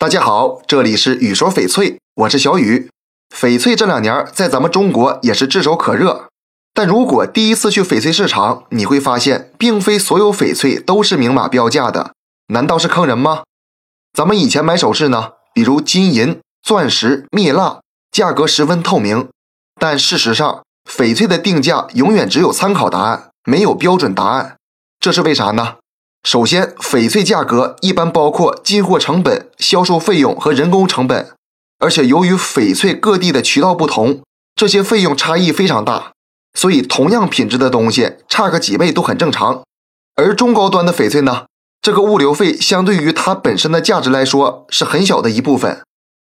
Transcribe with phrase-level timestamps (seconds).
[0.00, 2.88] 大家好，这里是雨说翡翠，我是小雨。
[3.34, 6.28] 翡翠这两年在咱们中国也是炙手可热，
[6.72, 12.12] 但如果第一次去翡翠市场，你会发现，并非所有翡翠都是明码标价的，
[12.46, 13.42] 难道是坑人吗？
[14.12, 17.80] 咱们以前买首饰呢，比如金银、钻石、蜜蜡，
[18.12, 19.28] 价格十分透明，
[19.80, 24.58] 但事实上，翡翠的定价永远只有参考答案，没有标准答案，
[25.00, 25.78] 这是为啥呢？
[26.30, 31.30] 首先，翡翠价格一般包括进货成本、销售费用和人工成本，
[31.78, 34.20] 而且由于翡翠各地的渠道不同，
[34.54, 36.12] 这些费用差异非常大，
[36.52, 39.62] 所以同样品质的东西差个几倍都很正常。
[40.16, 41.46] 而中高端的翡翠呢，
[41.80, 45.80] 这个物流费相对于它本身的价值来说是很小的一部分。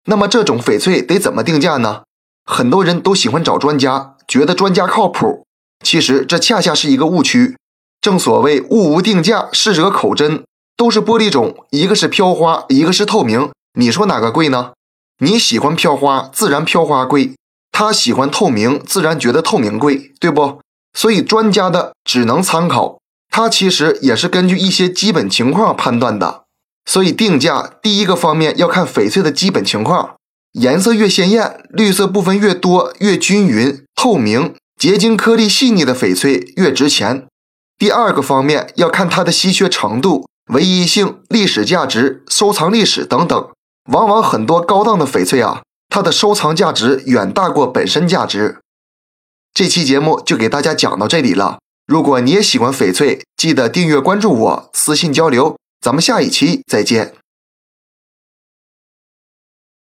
[0.05, 2.01] 那么这种翡翠得怎么定价呢？
[2.45, 5.45] 很多人都喜欢找专家，觉得专家靠谱，
[5.85, 7.55] 其实这恰恰是一个误区。
[8.03, 10.43] 正所谓物无定价，适者口真，
[10.75, 14.73] 都是玻璃种，一个是飘花，一个是透明，你说哪个贵呢？
[15.19, 17.35] 你喜欢飘花，自然飘花贵；
[17.71, 20.59] 他喜欢透明，自然觉得透明贵，对不？
[20.93, 22.99] 所以专家的只能参考，
[23.31, 26.43] 他其实也是根据一些基本情况判断的。
[26.85, 30.17] 所以定价第一个方面要看翡翠的基本情况，
[30.51, 37.27] 颜色越鲜艳，绿色部分越多，越均匀、透明、结晶颗粒细腻的翡翠越值钱。
[37.77, 43.49] 第二个方面要看它的稀缺程度、唯一性、历史价值、收藏历史等等。
[43.91, 48.59] 往往很多高档的翡翠啊，它的收藏价值远大过本身价值。
[49.53, 51.59] 这期节目就给大家讲到这里了。
[51.85, 55.57] 如果你也喜欢翡翠，记得订阅关注我，私信交流。
[55.81, 57.13] 咱们下一期再见。